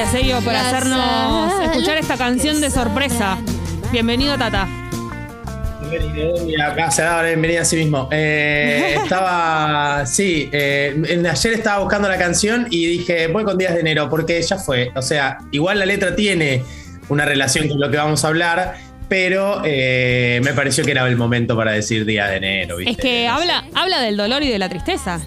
Gracias, 0.00 0.22
Elio, 0.22 0.40
por 0.40 0.54
hacernos 0.54 1.62
escuchar 1.62 1.98
esta 1.98 2.16
canción 2.16 2.58
de 2.62 2.70
sorpresa. 2.70 3.36
Bienvenido, 3.92 4.38
Tata. 4.38 4.66
Bienvenido, 5.90 6.64
acá 6.64 6.90
se 6.90 7.02
da 7.02 7.20
la 7.20 7.28
bienvenida 7.28 7.60
a 7.60 7.64
sí 7.66 7.76
mismo. 7.76 8.08
Eh, 8.10 8.96
estaba, 9.02 10.06
sí, 10.06 10.48
eh, 10.52 11.02
ayer 11.30 11.52
estaba 11.52 11.80
buscando 11.80 12.08
la 12.08 12.16
canción 12.16 12.66
y 12.70 12.86
dije, 12.86 13.26
voy 13.26 13.44
con 13.44 13.58
Días 13.58 13.74
de 13.74 13.80
Enero, 13.80 14.08
porque 14.08 14.40
ya 14.40 14.56
fue. 14.56 14.90
O 14.96 15.02
sea, 15.02 15.36
igual 15.50 15.78
la 15.78 15.84
letra 15.84 16.16
tiene 16.16 16.62
una 17.10 17.26
relación 17.26 17.68
con 17.68 17.78
lo 17.78 17.90
que 17.90 17.98
vamos 17.98 18.24
a 18.24 18.28
hablar, 18.28 18.76
pero 19.06 19.60
eh, 19.66 20.40
me 20.42 20.54
pareció 20.54 20.82
que 20.82 20.92
era 20.92 21.06
el 21.06 21.16
momento 21.18 21.54
para 21.58 21.72
decir 21.72 22.06
Días 22.06 22.30
de 22.30 22.36
Enero. 22.36 22.78
¿viste? 22.78 22.92
Es 22.92 22.96
que 22.96 23.28
habla, 23.28 23.66
habla 23.74 24.00
del 24.00 24.16
dolor 24.16 24.42
y 24.42 24.48
de 24.48 24.58
la 24.58 24.70
tristeza. 24.70 25.20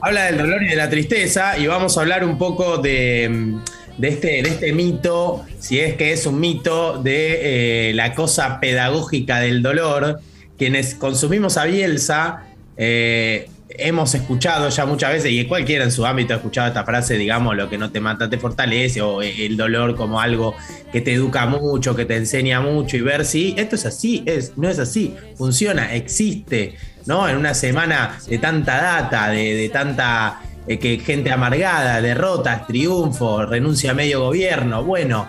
Habla 0.00 0.24
del 0.24 0.38
dolor 0.38 0.62
y 0.62 0.68
de 0.68 0.76
la 0.76 0.88
tristeza 0.88 1.58
y 1.58 1.66
vamos 1.66 1.98
a 1.98 2.02
hablar 2.02 2.24
un 2.24 2.36
poco 2.36 2.76
de, 2.76 3.58
de 3.98 4.08
este, 4.08 4.42
de 4.42 4.48
este 4.48 4.72
mito, 4.72 5.44
si 5.58 5.78
es 5.78 5.94
que 5.94 6.12
es 6.12 6.26
un 6.26 6.40
mito, 6.40 7.02
de 7.02 7.90
eh, 7.90 7.94
la 7.94 8.14
cosa 8.14 8.60
pedagógica 8.60 9.40
del 9.40 9.62
dolor. 9.62 10.20
Quienes 10.58 10.94
consumimos 10.94 11.56
a 11.56 11.64
Bielsa, 11.64 12.44
eh, 12.76 13.48
hemos 13.68 14.14
escuchado 14.14 14.68
ya 14.68 14.86
muchas 14.86 15.12
veces, 15.12 15.32
y 15.32 15.44
cualquiera 15.46 15.84
en 15.84 15.90
su 15.90 16.06
ámbito 16.06 16.32
ha 16.32 16.36
escuchado 16.36 16.68
esta 16.68 16.84
frase, 16.84 17.16
digamos, 17.16 17.56
lo 17.56 17.68
que 17.68 17.78
no 17.78 17.90
te 17.90 18.00
mata 18.00 18.30
te 18.30 18.38
fortalece, 18.38 19.00
o 19.00 19.22
el 19.22 19.56
dolor 19.56 19.96
como 19.96 20.20
algo 20.20 20.54
que 20.92 21.00
te 21.00 21.12
educa 21.12 21.46
mucho, 21.46 21.96
que 21.96 22.04
te 22.04 22.16
enseña 22.16 22.60
mucho, 22.60 22.96
y 22.96 23.00
ver 23.00 23.24
si 23.24 23.54
esto 23.58 23.74
es 23.74 23.86
así, 23.86 24.22
es, 24.26 24.52
no 24.56 24.68
es 24.68 24.78
así, 24.78 25.14
funciona, 25.36 25.94
existe, 25.94 26.76
¿no? 27.06 27.28
En 27.28 27.36
una 27.36 27.54
semana 27.54 28.18
de 28.28 28.38
tanta 28.38 28.80
data, 28.80 29.30
de, 29.30 29.54
de 29.56 29.68
tanta 29.70 30.40
eh, 30.66 30.78
que 30.78 30.98
gente 30.98 31.30
amargada, 31.30 32.00
derrotas, 32.00 32.66
triunfo, 32.66 33.44
renuncia 33.46 33.90
a 33.92 33.94
medio 33.94 34.20
gobierno, 34.22 34.82
bueno. 34.84 35.26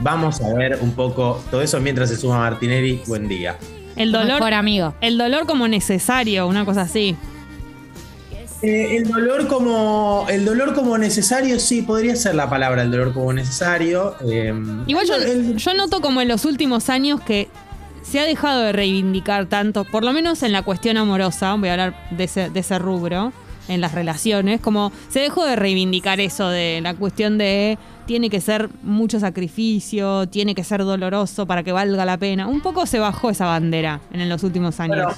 Vamos 0.00 0.40
a 0.40 0.54
ver 0.54 0.78
un 0.80 0.92
poco 0.92 1.42
todo 1.50 1.60
eso 1.60 1.80
mientras 1.80 2.08
se 2.08 2.16
suma 2.16 2.38
Martinelli. 2.38 3.00
Buen 3.08 3.26
día. 3.26 3.56
El 3.96 4.12
dolor, 4.12 4.34
Mejor 4.34 4.54
amigo. 4.54 4.94
el 5.00 5.18
dolor 5.18 5.44
como 5.46 5.66
necesario, 5.66 6.46
una 6.46 6.64
cosa 6.64 6.82
así. 6.82 7.16
Eh, 8.62 8.96
el 8.96 9.08
dolor 9.08 9.46
como 9.46 10.26
el 10.28 10.44
dolor 10.44 10.74
como 10.74 10.98
necesario, 10.98 11.60
sí, 11.60 11.82
podría 11.82 12.16
ser 12.16 12.34
la 12.34 12.50
palabra, 12.50 12.82
el 12.82 12.90
dolor 12.90 13.12
como 13.12 13.32
necesario. 13.32 14.16
eh, 14.28 14.52
Igual 14.86 15.06
yo, 15.06 15.14
el- 15.16 15.56
yo 15.56 15.74
noto 15.74 16.00
como 16.00 16.20
en 16.20 16.28
los 16.28 16.44
últimos 16.44 16.88
años 16.90 17.20
que 17.20 17.48
se 18.02 18.18
ha 18.18 18.24
dejado 18.24 18.60
de 18.62 18.72
reivindicar 18.72 19.46
tanto, 19.46 19.84
por 19.84 20.02
lo 20.04 20.12
menos 20.12 20.42
en 20.42 20.52
la 20.52 20.62
cuestión 20.62 20.96
amorosa, 20.96 21.54
voy 21.54 21.68
a 21.68 21.72
hablar 21.72 22.08
de 22.10 22.24
ese, 22.24 22.50
de 22.50 22.60
ese 22.60 22.78
rubro, 22.80 23.32
en 23.68 23.80
las 23.80 23.92
relaciones, 23.92 24.60
como 24.60 24.92
se 25.08 25.20
dejó 25.20 25.44
de 25.44 25.56
reivindicar 25.56 26.20
eso 26.20 26.48
de 26.48 26.80
la 26.82 26.94
cuestión 26.94 27.38
de 27.38 27.78
tiene 28.06 28.30
que 28.30 28.40
ser 28.40 28.70
mucho 28.82 29.20
sacrificio, 29.20 30.26
tiene 30.28 30.54
que 30.54 30.64
ser 30.64 30.82
doloroso 30.82 31.46
para 31.46 31.62
que 31.62 31.72
valga 31.72 32.06
la 32.06 32.16
pena. 32.16 32.46
Un 32.46 32.62
poco 32.62 32.86
se 32.86 32.98
bajó 32.98 33.28
esa 33.28 33.44
bandera 33.44 34.00
en 34.12 34.26
los 34.28 34.42
últimos 34.42 34.80
años. 34.80 35.14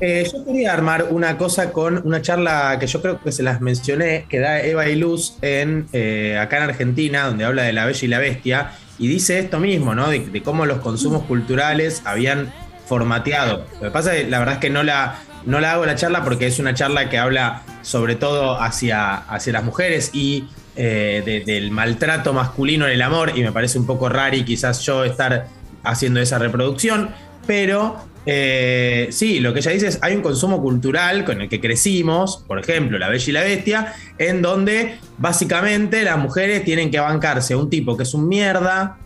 Eh, 0.00 0.28
yo 0.32 0.44
quería 0.44 0.72
armar 0.72 1.06
una 1.10 1.36
cosa 1.36 1.70
con 1.70 2.00
una 2.04 2.20
charla 2.20 2.78
que 2.80 2.86
yo 2.86 3.00
creo 3.00 3.20
que 3.20 3.30
se 3.30 3.42
las 3.42 3.60
mencioné, 3.60 4.26
que 4.28 4.38
da 4.38 4.60
Eva 4.60 4.88
y 4.88 4.96
Luz 4.96 5.36
en, 5.42 5.86
eh, 5.92 6.38
acá 6.40 6.56
en 6.56 6.62
Argentina, 6.64 7.26
donde 7.26 7.44
habla 7.44 7.62
de 7.62 7.72
la 7.72 7.84
bella 7.84 8.04
y 8.04 8.08
la 8.08 8.18
bestia, 8.18 8.72
y 8.98 9.06
dice 9.06 9.38
esto 9.38 9.60
mismo, 9.60 9.94
¿no? 9.94 10.08
De, 10.08 10.20
de 10.20 10.42
cómo 10.42 10.66
los 10.66 10.78
consumos 10.78 11.24
culturales 11.24 12.02
habían 12.04 12.52
formateado. 12.86 13.66
Lo 13.74 13.88
que 13.88 13.90
pasa 13.90 14.16
es 14.16 14.24
que 14.24 14.30
la 14.30 14.38
verdad 14.38 14.54
es 14.54 14.60
que 14.60 14.70
no 14.70 14.82
la, 14.82 15.16
no 15.46 15.60
la 15.60 15.72
hago 15.72 15.86
la 15.86 15.94
charla 15.94 16.24
porque 16.24 16.46
es 16.46 16.58
una 16.58 16.74
charla 16.74 17.08
que 17.08 17.18
habla 17.18 17.62
sobre 17.84 18.16
todo 18.16 18.60
hacia, 18.60 19.14
hacia 19.14 19.52
las 19.52 19.62
mujeres 19.62 20.10
y 20.12 20.46
eh, 20.76 21.22
de- 21.24 21.40
del 21.44 21.70
maltrato 21.70 22.32
masculino 22.32 22.86
en 22.86 22.92
el 22.94 23.02
amor, 23.02 23.30
y 23.36 23.42
me 23.44 23.52
parece 23.52 23.78
un 23.78 23.86
poco 23.86 24.08
raro 24.08 24.34
y 24.34 24.44
quizás 24.44 24.80
yo 24.80 25.04
estar 25.04 25.46
haciendo 25.84 26.18
esa 26.20 26.38
reproducción, 26.38 27.10
pero 27.46 27.96
eh, 28.26 29.08
sí, 29.12 29.38
lo 29.38 29.52
que 29.52 29.60
ella 29.60 29.70
dice 29.70 29.86
es, 29.86 29.98
hay 30.02 30.16
un 30.16 30.22
consumo 30.22 30.60
cultural 30.62 31.24
con 31.24 31.42
el 31.42 31.48
que 31.48 31.60
crecimos, 31.60 32.42
por 32.48 32.58
ejemplo, 32.58 32.98
La 32.98 33.08
Bella 33.10 33.24
y 33.28 33.32
la 33.32 33.42
Bestia, 33.42 33.92
en 34.18 34.40
donde 34.42 34.96
básicamente 35.18 36.02
las 36.02 36.16
mujeres 36.18 36.64
tienen 36.64 36.90
que 36.90 36.98
bancarse 36.98 37.54
a 37.54 37.58
un 37.58 37.68
tipo 37.70 37.96
que 37.96 38.02
es 38.04 38.14
un 38.14 38.26
mierda 38.26 38.96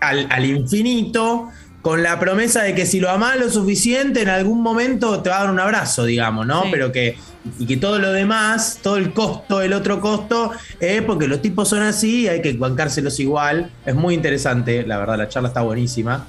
al, 0.00 0.26
al 0.28 0.44
infinito, 0.44 1.48
con 1.82 2.02
la 2.02 2.18
promesa 2.18 2.62
de 2.62 2.74
que 2.74 2.84
si 2.84 2.98
lo 2.98 3.10
amás 3.10 3.38
lo 3.38 3.48
suficiente, 3.50 4.22
en 4.22 4.28
algún 4.30 4.60
momento 4.62 5.20
te 5.22 5.30
va 5.30 5.36
a 5.36 5.40
dar 5.44 5.50
un 5.52 5.60
abrazo, 5.60 6.04
digamos, 6.04 6.46
¿no? 6.46 6.62
Sí. 6.64 6.68
Pero 6.72 6.90
que, 6.92 7.16
y 7.58 7.66
que 7.66 7.76
todo 7.76 7.98
lo 7.98 8.12
demás, 8.12 8.78
todo 8.82 8.96
el 8.96 9.12
costo, 9.12 9.60
el 9.60 9.72
otro 9.72 10.00
costo, 10.00 10.52
es 10.80 11.02
porque 11.02 11.26
los 11.28 11.42
tipos 11.42 11.68
son 11.68 11.82
así 11.82 12.22
y 12.22 12.28
hay 12.28 12.40
que 12.42 12.52
bancárselos 12.54 13.20
igual. 13.20 13.70
Es 13.84 13.94
muy 13.94 14.14
interesante, 14.14 14.86
la 14.86 14.98
verdad, 14.98 15.18
la 15.18 15.28
charla 15.28 15.48
está 15.48 15.62
buenísima. 15.62 16.26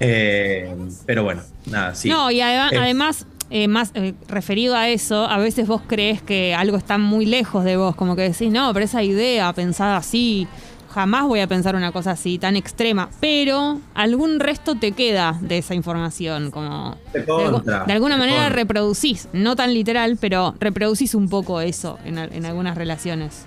Eh, 0.00 0.74
pero 1.06 1.24
bueno, 1.24 1.42
nada, 1.66 1.94
sí. 1.94 2.08
No, 2.08 2.30
y 2.30 2.38
adem- 2.40 2.72
Eh. 2.72 2.78
además, 2.78 3.26
eh, 3.50 3.66
más 3.66 3.90
eh, 3.94 4.14
referido 4.28 4.76
a 4.76 4.88
eso, 4.88 5.24
a 5.26 5.38
veces 5.38 5.66
vos 5.66 5.80
crees 5.86 6.20
que 6.22 6.54
algo 6.54 6.76
está 6.76 6.98
muy 6.98 7.24
lejos 7.26 7.64
de 7.64 7.76
vos, 7.76 7.96
como 7.96 8.14
que 8.14 8.22
decís, 8.22 8.52
no, 8.52 8.72
pero 8.74 8.84
esa 8.84 9.02
idea 9.02 9.52
pensada 9.54 9.96
así, 9.96 10.46
jamás 10.90 11.24
voy 11.26 11.40
a 11.40 11.46
pensar 11.46 11.76
una 11.76 11.92
cosa 11.92 12.12
así, 12.12 12.38
tan 12.38 12.56
extrema, 12.56 13.08
pero 13.20 13.80
algún 13.94 14.40
resto 14.40 14.74
te 14.74 14.92
queda 14.92 15.36
de 15.40 15.58
esa 15.58 15.74
información, 15.74 16.50
como 16.50 16.96
De 17.12 17.24
contra, 17.24 17.84
alguna 17.84 18.16
manera 18.16 18.42
contra. 18.44 18.56
reproducís, 18.56 19.28
no 19.32 19.54
tan 19.56 19.74
literal, 19.74 20.16
pero 20.20 20.54
reproducís 20.60 21.14
un 21.14 21.28
poco 21.28 21.60
eso 21.60 21.98
en, 22.04 22.18
al- 22.18 22.32
en 22.32 22.44
algunas 22.46 22.76
relaciones. 22.76 23.44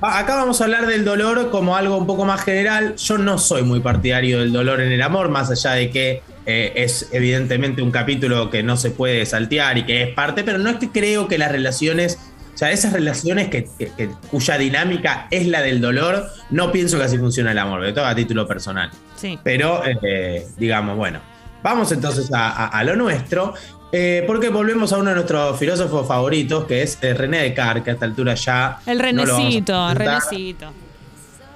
Acá 0.00 0.34
vamos 0.36 0.60
a 0.60 0.64
hablar 0.64 0.86
del 0.86 1.04
dolor 1.04 1.50
como 1.50 1.76
algo 1.76 1.96
un 1.96 2.06
poco 2.06 2.24
más 2.24 2.42
general. 2.42 2.96
Yo 2.96 3.18
no 3.18 3.38
soy 3.38 3.62
muy 3.62 3.78
partidario 3.80 4.40
del 4.40 4.52
dolor 4.52 4.80
en 4.80 4.90
el 4.90 5.00
amor, 5.00 5.28
más 5.28 5.48
allá 5.50 5.72
de 5.72 5.90
que 5.90 6.22
eh, 6.46 6.72
es 6.74 7.08
evidentemente 7.12 7.80
un 7.82 7.92
capítulo 7.92 8.50
que 8.50 8.62
no 8.64 8.76
se 8.76 8.90
puede 8.90 9.24
saltear 9.26 9.78
y 9.78 9.84
que 9.86 10.02
es 10.02 10.14
parte, 10.14 10.42
pero 10.42 10.58
no 10.58 10.70
es 10.70 10.76
que 10.78 10.90
creo 10.90 11.28
que 11.28 11.38
las 11.38 11.52
relaciones, 11.52 12.18
o 12.58 12.60
sea, 12.60 12.72
esas 12.72 12.92
relaciones 12.92 13.50
que, 13.50 13.68
que- 13.78 13.92
que- 13.96 14.10
cuya 14.32 14.58
dinámica 14.58 15.28
es 15.30 15.46
la 15.46 15.62
del 15.62 15.80
dolor, 15.80 16.26
no 16.50 16.72
pienso 16.72 16.98
que 16.98 17.04
así 17.04 17.16
funciona 17.16 17.52
el 17.52 17.58
amor, 17.58 17.84
de 17.84 17.92
todo 17.92 18.04
a 18.04 18.16
título 18.16 18.48
personal. 18.48 18.90
Sí. 19.14 19.38
Pero, 19.44 19.82
eh, 20.02 20.44
digamos, 20.56 20.96
bueno, 20.96 21.20
vamos 21.62 21.92
entonces 21.92 22.32
a, 22.32 22.48
a- 22.50 22.66
a 22.66 22.82
lo 22.82 22.96
nuestro, 22.96 23.54
eh, 23.92 24.24
porque 24.26 24.48
volvemos 24.48 24.92
a 24.92 24.98
uno 24.98 25.10
de 25.10 25.14
nuestros 25.14 25.56
filósofos 25.56 26.08
favoritos, 26.08 26.64
que 26.64 26.82
es 26.82 26.98
eh, 27.00 27.14
René 27.14 27.42
Descartes, 27.44 27.84
que 27.84 27.90
a 27.90 27.92
esta 27.92 28.06
altura 28.06 28.34
ya... 28.34 28.78
El 28.86 28.98
no 28.98 29.04
renecito, 29.04 29.88
presentar. 29.94 29.96
renecito. 29.96 30.66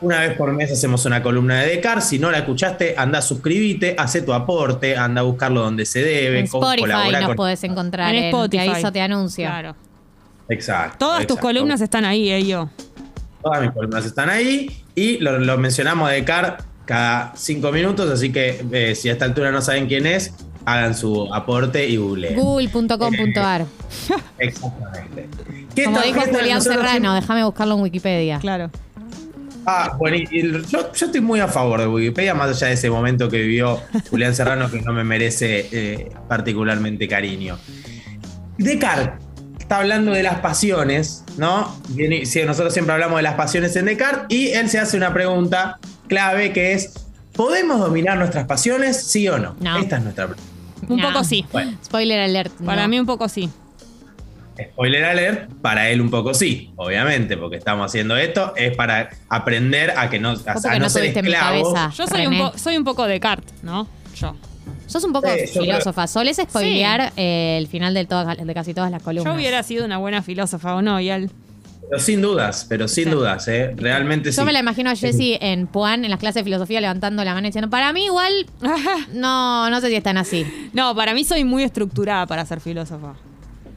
Una 0.03 0.21
vez 0.21 0.37
por 0.37 0.53
mes 0.53 0.71
hacemos 0.71 1.05
una 1.05 1.21
columna 1.21 1.63
de 1.63 1.67
Descartes. 1.69 2.05
Si 2.11 2.19
no 2.21 2.31
la 2.31 2.39
escuchaste, 2.39 2.95
anda 2.97 3.21
suscribite, 3.23 3.97
hace 3.99 4.23
tu 4.23 4.33
aporte, 4.33 4.97
anda 4.97 5.21
a 5.21 5.25
buscarlo 5.25 5.63
donde 5.63 5.85
se 5.85 5.99
debe. 6.01 6.39
En 6.39 6.45
Spotify 6.45 6.81
colabora 6.83 7.19
nos 7.21 7.27
con- 7.31 7.37
podés 7.37 7.65
encontrar. 7.65 8.15
En 8.15 8.23
En 8.23 8.25
Spotify. 8.27 8.65
Te 8.67 8.71
aviso, 8.71 8.93
te 8.93 9.01
anuncio. 9.01 9.47
Claro. 9.47 9.75
Exacto. 10.49 10.97
Todas 10.99 11.27
tus 11.27 11.39
columnas 11.39 11.81
están 11.81 12.05
ahí, 12.05 12.31
eh, 12.31 12.45
yo. 12.47 12.69
Todas 13.43 13.61
mis 13.63 13.71
columnas 13.73 14.05
están 14.05 14.29
ahí 14.31 14.85
y 14.95 15.19
lo, 15.19 15.39
lo 15.39 15.59
mencionamos 15.59 16.09
a 16.09 16.13
Descartes 16.13 16.65
cada 16.85 17.33
cinco 17.37 17.73
minutos. 17.73 18.11
Así 18.11 18.31
que 18.33 18.65
eh, 18.73 18.95
si 18.95 19.09
a 19.09 19.13
esta 19.13 19.25
altura 19.25 19.51
no 19.51 19.61
saben 19.63 19.87
quién 19.87 20.07
es, 20.07 20.35
hagan 20.65 20.95
su 20.95 21.33
aporte 21.35 21.89
y 21.89 21.97
googleen. 21.97 22.37
Google.com.ar. 22.37 23.67
Exactamente. 24.39 25.29
¿Qué 25.75 25.85
Como 25.85 26.01
dijo? 26.03 26.21
Julián 26.21 26.61
Serrano, 26.63 27.15
déjame 27.15 27.45
buscarlo 27.45 27.75
en 27.77 27.81
Wikipedia. 27.83 28.39
Claro. 28.39 28.71
Ah, 29.65 29.95
bueno, 29.97 30.17
y- 30.17 30.29
y 30.31 30.43
yo, 30.69 30.93
yo 30.93 31.07
estoy 31.07 31.21
muy 31.21 31.39
a 31.41 31.47
favor 31.49 31.81
de 31.81 31.87
Wikipedia, 31.87 32.35
más 32.35 32.51
allá 32.51 32.67
de 32.67 32.73
ese 32.75 32.91
momento 32.91 33.29
que 33.29 33.39
vivió 33.39 33.81
Julián 34.11 34.35
Serrano, 34.35 34.69
que 34.71 34.81
no 34.83 34.93
me 34.93 35.05
merece 35.05 35.69
eh, 35.71 36.11
particularmente 36.29 37.07
cariño. 37.07 37.59
Descartes 38.59 39.25
está 39.73 39.81
hablando 39.81 40.13
de 40.13 40.23
las 40.23 40.41
pasiones, 40.41 41.25
¿no? 41.39 41.75
Sí, 42.27 42.43
nosotros 42.45 42.75
siempre 42.75 42.93
hablamos 42.93 43.17
de 43.17 43.23
las 43.23 43.35
pasiones 43.37 43.75
en 43.77 43.87
Descartes, 43.87 44.27
y 44.29 44.49
él 44.49 44.69
se 44.69 44.79
hace 44.79 44.99
una 44.99 45.15
pregunta 45.15 45.79
clave 46.09 46.53
que 46.53 46.75
es: 46.75 46.93
¿podemos 47.33 47.81
dominar 47.81 48.19
nuestras 48.19 48.47
pasiones, 48.47 49.03
sí 49.03 49.27
o 49.29 49.39
no? 49.39 49.57
No. 49.61 49.79
Esta 49.79 49.97
es 49.97 50.03
nuestra 50.03 50.27
pregunta. 50.27 50.53
Un 50.89 51.01
No. 51.01 51.09
poco 51.09 51.25
sí. 51.25 51.47
Bueno, 51.53 51.73
Spoiler 51.83 52.21
alert. 52.21 52.53
Para 52.65 52.83
no. 52.83 52.89
mí 52.89 53.01
un 53.01 53.07
poco 53.07 53.31
sí. 53.31 53.49
spoiler 54.75 55.05
alert, 55.05 55.51
para 55.63 55.89
él 55.89 56.03
un 56.03 56.11
poco 56.11 56.35
sí, 56.35 56.71
obviamente, 56.77 57.39
porque 57.39 57.57
estamos 57.57 57.87
haciendo 57.87 58.15
esto, 58.19 58.53
es 58.55 58.77
para 58.77 59.09
aprender 59.31 59.95
a 59.97 60.11
que 60.11 60.19
no, 60.21 60.31
a, 60.33 60.33
a 60.53 60.73
no 60.75 60.79
no 60.81 60.91
ser 60.91 61.07
esclavos. 61.07 61.73
cabeza. 61.73 61.91
Yo 61.97 62.07
soy 62.07 62.27
un, 62.27 62.33
René. 62.35 62.53
soy 62.57 62.77
un 62.77 62.85
poco 62.85 63.07
de 63.07 63.19
Cart, 63.21 63.45
¿no? 63.63 63.89
Yo. 64.15 64.37
Sos 64.93 65.05
un 65.05 65.13
poco 65.13 65.29
Sí, 65.47 65.59
filósofa. 65.61 66.07
Solés 66.07 66.37
spoilear 66.37 67.13
eh, 67.17 67.57
el 67.59 67.67
final 67.67 67.95
de, 67.95 68.05
todas, 68.05 68.37
de 68.37 68.55
casi 68.55 68.75
todas 68.75 68.91
las 68.91 69.03
columnas. 69.03 69.33
Yo 69.33 69.35
hubiera 69.39 69.63
sido 69.63 69.85
una 69.85 69.97
buena 69.99 70.23
filósofa 70.23 70.75
o 70.77 70.83
no, 70.83 71.01
y 71.01 71.09
él. 71.11 71.31
Pero 71.89 72.01
sin 72.03 72.23
dudas, 72.23 72.67
pero 72.69 72.89
sin 72.89 73.05
Sí. 73.05 73.11
dudas, 73.11 73.49
¿eh? 73.49 73.73
realmente 73.77 74.33
sí. 74.33 74.39
Yo 74.39 74.45
me 74.45 74.53
la 74.53 74.61
imagino 74.61 74.89
a 74.91 74.95
Jessie 74.97 75.39
en 75.43 75.67
Puan, 75.67 76.05
en 76.05 76.11
las 76.11 76.21
clases 76.21 76.37
de 76.41 76.45
filosofía, 76.45 76.81
levantando 76.81 77.23
la 77.25 77.35
mano 77.35 77.47
y 77.47 77.51
diciendo, 77.51 77.69
para 77.69 77.93
mí 77.93 78.05
igual, 78.07 78.33
no, 79.13 79.69
no 79.69 79.81
sé 79.81 79.89
si 79.89 79.97
están 79.97 80.17
así. 80.17 80.47
No, 80.73 80.95
para 80.95 81.13
mí 81.15 81.25
soy 81.25 81.45
muy 81.45 81.63
estructurada 81.65 82.27
para 82.27 82.47
ser 82.47 82.61
filósofa. 82.61 83.15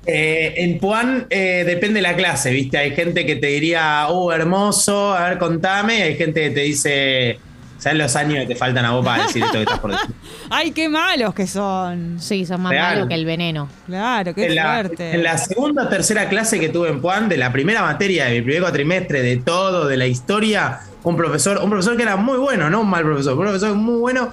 Eh, 0.07 0.53
en 0.57 0.77
Puan 0.79 1.25
eh, 1.29 1.63
depende 1.65 1.95
de 1.95 2.03
la 2.03 2.15
clase, 2.15 2.51
¿viste? 2.51 2.77
Hay 2.77 2.91
gente 2.91 3.25
que 3.25 3.37
te 3.37 3.47
diría, 3.47 4.05
oh, 4.09 4.31
hermoso, 4.31 5.13
a 5.13 5.29
ver, 5.29 5.37
contame. 5.39 5.97
y 5.97 6.01
Hay 6.03 6.15
gente 6.15 6.41
que 6.43 6.49
te 6.51 6.59
dice, 6.61 7.39
¿sabes 7.85 7.99
los 7.99 8.15
años 8.15 8.39
que 8.39 8.47
te 8.47 8.55
faltan 8.55 8.83
a 8.83 8.93
vos 8.93 9.05
para 9.05 9.23
decir 9.27 9.43
esto 9.43 9.57
que 9.59 9.63
estás 9.63 9.77
por 9.77 9.91
decir? 9.91 10.09
¡Ay, 10.49 10.71
qué 10.71 10.89
malos 10.89 11.35
que 11.35 11.45
son! 11.45 12.19
Sí, 12.19 12.43
son 12.43 12.61
más 12.63 12.71
Real. 12.71 12.95
malos 12.95 13.07
que 13.09 13.13
el 13.13 13.25
veneno. 13.25 13.69
Claro, 13.85 14.33
qué 14.33 14.47
En 14.47 14.55
la, 14.55 14.73
fuerte. 14.73 15.11
en 15.13 15.21
la 15.21 15.37
segunda 15.37 15.83
o 15.83 15.87
tercera 15.87 16.27
clase 16.27 16.59
que 16.59 16.69
tuve 16.69 16.89
en 16.89 16.99
Puan, 16.99 17.29
de 17.29 17.37
la 17.37 17.51
primera 17.51 17.83
materia 17.83 18.25
de 18.25 18.31
mi 18.37 18.41
primer 18.41 18.63
cuatrimestre, 18.63 19.21
de 19.21 19.37
todo, 19.37 19.85
de 19.87 19.97
la 19.97 20.07
historia, 20.07 20.79
un 21.03 21.15
profesor, 21.15 21.59
un 21.61 21.69
profesor 21.69 21.95
que 21.95 22.01
era 22.01 22.15
muy 22.15 22.39
bueno, 22.39 22.71
no 22.71 22.81
un 22.81 22.89
mal 22.89 23.03
profesor, 23.03 23.33
un 23.33 23.43
profesor 23.43 23.75
muy 23.75 23.99
bueno, 23.99 24.31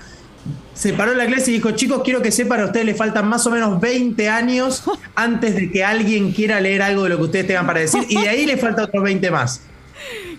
se 0.72 0.94
paró 0.94 1.12
en 1.12 1.18
la 1.18 1.26
clase 1.26 1.50
y 1.50 1.54
dijo, 1.54 1.72
chicos, 1.72 2.00
quiero 2.02 2.22
que 2.22 2.32
sepan, 2.32 2.58
a 2.60 2.64
ustedes 2.64 2.86
les 2.86 2.96
faltan 2.96 3.28
más 3.28 3.46
o 3.46 3.50
menos 3.50 3.78
20 3.78 4.30
años 4.30 4.82
antes 5.14 5.56
de 5.56 5.70
que 5.70 5.84
alguien 5.84 6.32
quiera 6.32 6.58
leer 6.58 6.80
algo 6.80 7.02
de 7.02 7.10
lo 7.10 7.18
que 7.18 7.24
ustedes 7.24 7.48
tengan 7.48 7.66
para 7.66 7.80
decir, 7.80 8.02
y 8.08 8.18
de 8.18 8.30
ahí 8.30 8.46
le 8.46 8.56
falta 8.56 8.84
otros 8.84 9.04
20 9.04 9.30
más. 9.30 9.60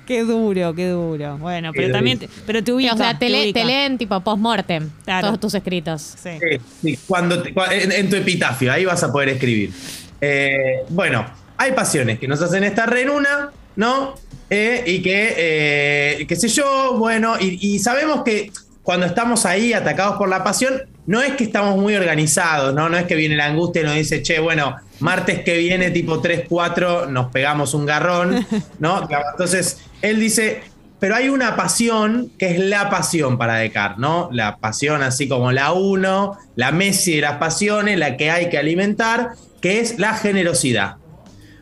Qué 0.06 0.24
duro, 0.24 0.74
qué 0.76 0.90
duro. 0.90 1.38
Bueno, 1.38 1.72
pero 1.74 1.88
Qué 1.88 1.94
también, 1.94 2.20
te- 2.20 2.30
pero 2.46 2.64
te 2.64 2.74
ubica, 2.74 2.94
o 2.94 2.98
sea, 2.98 3.14
te, 3.14 3.26
te 3.26 3.30
le- 3.32 3.44
ubica. 3.44 3.60
te 3.62 3.66
leen 3.66 3.98
tipo 3.98 4.20
post-mortem 4.20 4.90
Claro. 5.06 5.28
todos 5.28 5.40
tus 5.40 5.54
escritos. 5.56 6.02
Sí. 6.22 6.32
Sí, 6.42 6.60
sí, 6.82 7.00
cuando 7.08 7.42
en, 7.72 7.92
en 7.92 8.10
tu 8.10 8.16
epitafio, 8.18 8.72
ahí 8.74 8.84
vas 8.86 9.02
a 9.04 9.12
poder 9.12 9.30
escribir. 9.30 9.72
Eh, 10.20 10.80
bueno, 10.90 11.26
hay 11.58 11.72
pasiones 11.72 12.20
que 12.20 12.28
nos 12.28 12.42
hacen 12.42 12.64
estar 12.66 12.96
en 12.98 13.10
una, 13.10 13.52
¿no? 13.78 14.16
Eh, 14.50 14.84
y 14.86 15.02
que, 15.02 15.34
eh, 15.38 16.26
qué 16.28 16.36
sé 16.36 16.48
yo, 16.50 16.96
bueno, 16.98 17.36
y, 17.40 17.58
y 17.76 17.80
sabemos 17.80 18.24
que 18.24 18.52
cuando 18.84 19.06
estamos 19.06 19.46
ahí 19.46 19.72
atacados 19.74 20.18
por 20.18 20.28
la 20.30 20.44
pasión, 20.44 20.82
no 21.06 21.22
es 21.22 21.34
que 21.34 21.44
estamos 21.44 21.78
muy 21.78 21.96
organizados, 21.96 22.74
¿no? 22.74 22.90
No 22.90 22.98
es 22.98 23.06
que 23.06 23.16
viene 23.16 23.36
la 23.36 23.48
angustia 23.48 23.82
y 23.82 23.86
nos 23.86 23.96
dice, 23.96 24.22
che, 24.22 24.40
bueno, 24.40 24.76
martes 25.00 25.44
que 25.44 25.58
viene, 25.58 25.92
tipo 25.92 26.22
3, 26.22 26.44
4, 26.48 27.08
nos 27.08 27.32
pegamos 27.32 27.74
un 27.74 27.86
garrón, 27.86 28.46
¿no? 28.80 29.08
Entonces, 29.32 29.82
él 30.02 30.20
dice, 30.20 30.64
pero 31.00 31.16
hay 31.16 31.28
una 31.28 31.58
pasión 31.58 32.32
que 32.40 32.52
es 32.52 32.60
la 32.60 32.90
pasión 32.90 33.38
para 33.38 33.56
Descartes, 33.56 34.00
¿no? 34.00 34.30
La 34.32 34.58
pasión 34.58 35.04
así 35.04 35.28
como 35.28 35.52
la 35.52 35.74
uno, 35.74 36.38
la 36.56 36.72
Messi 36.72 37.16
de 37.16 37.22
las 37.22 37.38
pasiones, 37.38 38.00
la 38.00 38.16
que 38.16 38.32
hay 38.32 38.50
que 38.50 38.58
alimentar, 38.58 39.32
que 39.60 39.82
es 39.82 40.00
la 40.00 40.14
generosidad. 40.14 40.96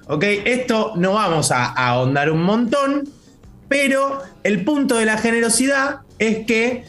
¿Ok? 0.07 0.23
Esto 0.45 0.93
no 0.95 1.13
vamos 1.13 1.51
a, 1.51 1.65
a 1.65 1.88
ahondar 1.89 2.29
un 2.29 2.43
montón, 2.43 3.09
pero 3.67 4.21
el 4.43 4.63
punto 4.63 4.97
de 4.97 5.05
la 5.05 5.17
generosidad 5.17 6.01
es 6.19 6.45
que, 6.45 6.83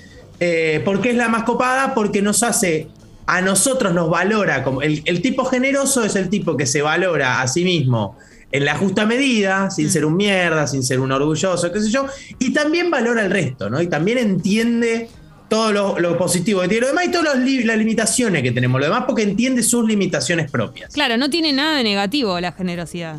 eh, 0.44 0.80
¿por 0.84 1.00
qué 1.00 1.10
es 1.10 1.16
la 1.16 1.28
más 1.28 1.44
copada? 1.44 1.94
Porque 1.94 2.20
nos 2.22 2.42
hace, 2.42 2.88
a 3.26 3.40
nosotros 3.40 3.92
nos 3.94 4.08
valora, 4.10 4.64
como 4.64 4.82
el, 4.82 5.02
el 5.04 5.22
tipo 5.22 5.44
generoso 5.44 6.02
es 6.04 6.16
el 6.16 6.28
tipo 6.28 6.56
que 6.56 6.66
se 6.66 6.82
valora 6.82 7.40
a 7.42 7.46
sí 7.48 7.62
mismo 7.64 8.16
en 8.50 8.64
la 8.64 8.74
justa 8.76 9.06
medida, 9.06 9.70
sin 9.70 9.88
ser 9.88 10.04
un 10.04 10.16
mierda, 10.16 10.66
sin 10.66 10.82
ser 10.82 10.98
un 11.00 11.10
orgulloso, 11.12 11.72
qué 11.72 11.80
sé 11.80 11.90
yo, 11.90 12.06
y 12.38 12.52
también 12.52 12.90
valora 12.90 13.22
el 13.24 13.30
resto, 13.30 13.70
¿no? 13.70 13.80
Y 13.80 13.86
también 13.86 14.18
entiende 14.18 15.08
todo 15.48 15.72
lo, 15.72 15.98
lo 15.98 16.18
positivo 16.18 16.60
que 16.62 16.68
tiene 16.68 16.82
lo 16.82 16.88
demás 16.88 17.04
y 17.06 17.10
todas 17.12 17.38
li- 17.38 17.62
las 17.64 17.78
limitaciones 17.78 18.42
que 18.42 18.52
tenemos 18.52 18.78
lo 18.80 18.86
demás, 18.88 19.04
porque 19.06 19.22
entiende 19.22 19.62
sus 19.62 19.86
limitaciones 19.86 20.50
propias. 20.50 20.92
Claro, 20.92 21.16
no 21.16 21.30
tiene 21.30 21.52
nada 21.52 21.76
de 21.78 21.84
negativo 21.84 22.38
la 22.40 22.52
generosidad. 22.52 23.16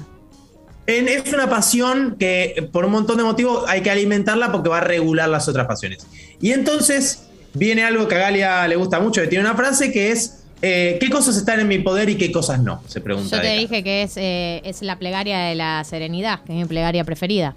En- 0.88 1.08
es 1.08 1.32
una 1.34 1.50
pasión 1.50 2.16
que 2.20 2.68
por 2.72 2.86
un 2.86 2.92
montón 2.92 3.18
de 3.18 3.24
motivos 3.24 3.64
hay 3.68 3.82
que 3.82 3.90
alimentarla 3.90 4.52
porque 4.52 4.70
va 4.70 4.80
a 4.80 4.82
regular 4.82 5.30
las 5.30 5.48
otras 5.48 5.66
pasiones. 5.68 6.06
Y 6.42 6.52
entonces 6.52 7.24
viene 7.54 7.84
algo 7.84 8.08
que 8.08 8.16
a 8.16 8.20
Galia 8.20 8.68
le 8.68 8.76
gusta 8.76 9.00
mucho, 9.00 9.22
que 9.22 9.28
tiene 9.28 9.46
una 9.46 9.56
frase 9.56 9.92
que 9.92 10.12
es, 10.12 10.44
eh, 10.62 10.98
¿qué 11.00 11.10
cosas 11.10 11.38
están 11.38 11.60
en 11.60 11.68
mi 11.68 11.80
poder 11.80 12.10
y 12.10 12.16
qué 12.18 12.32
cosas 12.32 12.62
no? 12.62 12.84
Se 12.88 13.00
pregunta. 13.00 13.38
Yo 13.38 13.42
te 13.42 13.56
dije 13.58 13.84
que 13.84 14.04
es, 14.04 14.18
eh, 14.18 14.62
es 14.66 14.82
la 14.82 14.98
plegaria 15.00 15.40
de 15.40 15.56
la 15.56 15.84
serenidad, 15.84 16.42
que 16.44 16.52
es 16.54 16.58
mi 16.58 16.66
plegaria 16.66 17.04
preferida. 17.04 17.56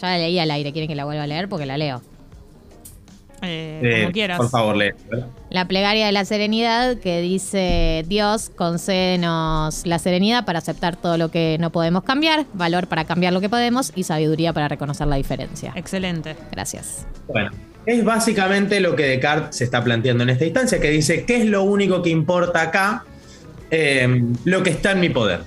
Ya 0.00 0.08
la 0.08 0.18
leí 0.18 0.38
al 0.38 0.50
aire, 0.50 0.72
quieren 0.72 0.88
que 0.88 0.94
la 0.94 1.04
vuelva 1.04 1.24
a 1.24 1.26
leer 1.26 1.48
porque 1.48 1.66
la 1.66 1.76
leo. 1.76 2.00
Eh, 3.42 3.80
Eh, 3.82 4.00
como 4.02 4.12
quieras. 4.12 4.38
Por 4.38 4.50
favor, 4.50 4.76
lee. 4.76 4.92
La 5.50 5.66
plegaria 5.66 6.06
de 6.06 6.12
la 6.12 6.24
serenidad 6.24 6.98
que 6.98 7.20
dice 7.20 8.04
Dios, 8.06 8.50
concédenos 8.54 9.84
la 9.84 9.98
serenidad 9.98 10.44
para 10.44 10.60
aceptar 10.60 10.96
todo 10.96 11.18
lo 11.18 11.30
que 11.30 11.56
no 11.58 11.70
podemos 11.70 12.04
cambiar, 12.04 12.46
valor 12.54 12.86
para 12.86 13.04
cambiar 13.04 13.32
lo 13.32 13.40
que 13.40 13.48
podemos 13.48 13.92
y 13.94 14.04
sabiduría 14.04 14.52
para 14.52 14.68
reconocer 14.68 15.06
la 15.08 15.16
diferencia. 15.16 15.72
Excelente. 15.74 16.36
Gracias. 16.52 17.06
Bueno, 17.28 17.50
es 17.84 18.04
básicamente 18.04 18.80
lo 18.80 18.94
que 18.94 19.04
Descartes 19.04 19.56
se 19.56 19.64
está 19.64 19.82
planteando 19.82 20.22
en 20.22 20.30
esta 20.30 20.44
instancia, 20.44 20.80
que 20.80 20.90
dice, 20.90 21.24
¿qué 21.24 21.38
es 21.38 21.46
lo 21.46 21.64
único 21.64 22.00
que 22.00 22.10
importa 22.10 22.62
acá? 22.62 23.04
Eh, 23.70 24.22
lo 24.44 24.62
que 24.62 24.70
está 24.70 24.92
en 24.92 25.00
mi 25.00 25.08
poder. 25.08 25.40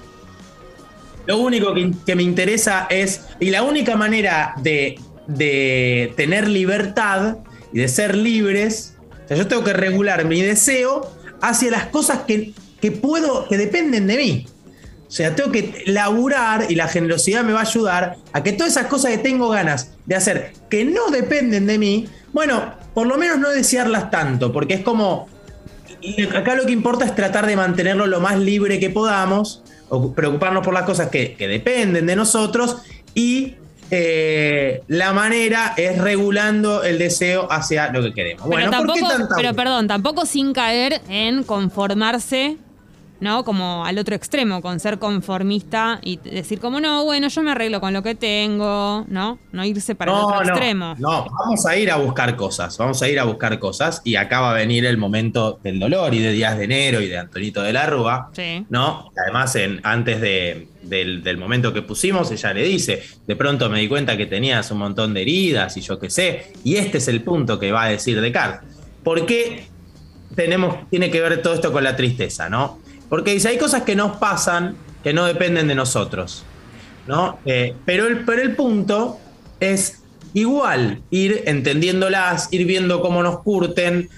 Lo 1.28 1.38
único 1.40 1.74
que, 1.74 1.92
que 2.06 2.16
me 2.16 2.24
interesa 2.24 2.88
es, 2.90 3.26
y 3.40 3.50
la 3.50 3.64
única 3.64 3.96
manera 3.96 4.54
de, 4.62 5.00
de 5.28 6.14
tener 6.16 6.48
libertad 6.48 7.38
y 7.76 7.80
de 7.80 7.90
ser 7.90 8.16
libres, 8.16 8.96
o 9.26 9.28
sea, 9.28 9.36
yo 9.36 9.48
tengo 9.48 9.66
que 9.66 9.74
regular 9.74 10.24
mi 10.24 10.42
deseo 10.42 11.12
hacia 11.42 11.72
las 11.72 11.88
cosas 11.88 12.20
que, 12.20 12.54
que 12.80 12.92
puedo, 12.92 13.50
que 13.50 13.58
dependen 13.58 14.08
de 14.08 14.16
mí. 14.16 14.48
O 15.06 15.12
sea, 15.12 15.36
tengo 15.36 15.52
que 15.52 15.84
laburar 15.86 16.68
y 16.70 16.76
la 16.76 16.88
generosidad 16.88 17.44
me 17.44 17.52
va 17.52 17.60
a 17.60 17.64
ayudar 17.64 18.16
a 18.32 18.44
que 18.44 18.54
todas 18.54 18.72
esas 18.72 18.88
cosas 18.88 19.12
que 19.12 19.18
tengo 19.18 19.50
ganas 19.50 19.92
de 20.06 20.16
hacer 20.16 20.54
que 20.70 20.86
no 20.86 21.10
dependen 21.10 21.68
de 21.68 21.78
mí, 21.78 22.08
bueno, 22.32 22.76
por 22.94 23.08
lo 23.08 23.18
menos 23.18 23.40
no 23.40 23.50
desearlas 23.50 24.10
tanto, 24.10 24.54
porque 24.54 24.76
es 24.76 24.82
como, 24.82 25.28
acá 26.34 26.56
lo 26.56 26.66
que 26.66 26.72
importa 26.72 27.04
es 27.04 27.14
tratar 27.14 27.46
de 27.46 27.58
mantenerlo 27.58 28.08
lo 28.08 28.22
más 28.22 28.40
libre 28.40 28.80
que 28.80 28.90
podamos, 28.90 29.64
o 29.90 30.14
preocuparnos 30.14 30.64
por 30.64 30.74
las 30.74 30.84
cosas 30.84 31.10
que, 31.10 31.36
que 31.36 31.50
dependen 31.50 32.06
de 32.06 32.16
nosotros 32.16 32.78
y 33.14 33.56
eh, 33.98 34.84
la 34.88 35.14
manera 35.14 35.74
es 35.78 35.98
regulando 35.98 36.84
el 36.84 36.98
deseo 36.98 37.52
hacia 37.52 37.92
lo 37.92 38.02
que 38.02 38.14
queremos. 38.14 38.48
Pero 38.50 38.70
bueno, 38.70 38.86
¿por 38.86 38.94
qué 38.94 39.02
tampoco, 39.02 39.18
tanta 39.20 39.36
pero 39.36 39.48
vuelta? 39.48 39.64
perdón, 39.64 39.88
tampoco 39.88 40.26
sin 40.26 40.54
caer 40.54 41.02
en 41.10 41.44
conformarse, 41.44 42.58
¿no? 43.20 43.44
Como 43.46 43.86
al 43.86 43.98
otro 43.98 44.16
extremo, 44.16 44.62
con 44.62 44.80
ser 44.80 45.00
conformista 45.00 46.00
y 46.04 46.18
decir 46.18 46.60
como, 46.60 46.80
no, 46.80 47.04
bueno, 47.06 47.28
yo 47.28 47.42
me 47.44 47.52
arreglo 47.52 47.80
con 47.80 47.94
lo 47.94 48.04
que 48.04 48.16
tengo, 48.16 49.06
¿no? 49.08 49.40
No 49.52 49.66
irse 49.66 49.96
para 49.96 50.12
el 50.12 50.18
otro 50.18 50.42
extremo. 50.44 50.96
No, 51.00 51.26
vamos 51.30 51.66
a 51.66 51.78
ir 51.78 51.90
a 51.92 51.96
buscar 51.98 52.36
cosas, 52.36 52.78
vamos 52.78 53.02
a 53.02 53.08
ir 53.10 53.20
a 53.20 53.24
buscar 53.24 53.58
cosas 53.60 54.02
y 54.04 54.16
acá 54.16 54.42
va 54.42 54.52
a 54.52 54.54
venir 54.54 54.86
el 54.86 54.98
momento 54.98 55.60
del 55.64 55.80
dolor 55.80 56.14
y 56.14 56.20
de 56.20 56.32
Días 56.34 56.58
de 56.58 56.66
Enero 56.66 57.02
y 57.02 57.08
de 57.08 57.18
Antonito 57.18 57.62
de 57.62 57.74
la 57.74 57.86
Rúa, 57.86 58.30
Sí. 58.34 58.66
¿no? 58.70 59.12
Además, 59.24 59.56
en, 59.56 59.80
antes 59.84 60.20
de- 60.22 60.68
del, 60.84 61.24
del 61.24 61.38
momento 61.38 61.74
que 61.74 61.82
pusimos, 61.82 62.30
ella 62.32 62.54
le 62.54 62.62
dice, 62.64 63.02
de 63.26 63.36
pronto 63.36 63.70
me 63.70 63.80
di 63.80 63.88
cuenta 63.88 64.16
que 64.18 64.28
tenías 64.28 64.70
un 64.70 64.78
montón 64.78 65.16
de 65.16 65.24
heridas 65.24 65.76
y 65.78 65.82
yo 65.82 65.98
qué 65.98 66.12
sé, 66.12 66.54
y 66.64 66.76
este 66.76 67.00
es 67.00 67.08
el 67.08 67.22
punto 67.24 67.58
que 67.58 67.72
va 67.72 67.84
a 67.86 67.88
decir 67.90 68.22
Descartes. 68.22 68.70
¿Por 69.04 69.26
qué 69.26 69.66
tenemos, 70.36 70.76
tiene 70.90 71.10
que 71.10 71.22
ver 71.22 71.42
todo 71.42 71.54
esto 71.56 71.72
con 71.72 71.84
la 71.84 71.96
tristeza, 71.96 72.50
no? 72.50 72.80
Porque 73.16 73.32
dice, 73.32 73.48
hay 73.48 73.58
cosas 73.58 73.84
que 73.84 73.96
nos 73.96 74.18
pasan 74.18 74.76
que 75.02 75.14
no 75.14 75.24
dependen 75.24 75.70
de 75.70 75.76
nosotros, 75.76 76.44
¿no? 77.08 77.40
Eh, 77.46 77.74
pero, 77.86 78.08
el, 78.08 78.26
pero 78.26 78.42
el 78.42 78.58
punto 78.58 79.22
es 79.62 80.02
igual 80.34 81.02
ir 81.12 81.44
entendiéndolas, 81.46 82.50
ir 82.52 82.68
viendo 82.68 83.00
cómo 83.00 83.24
nos 83.24 83.40
curten. 83.40 84.10